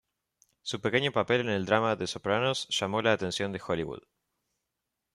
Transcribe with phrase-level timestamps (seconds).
[0.63, 4.01] Su pequeño papel en el drama "The Sopranos" llamó la atención de Hollywood.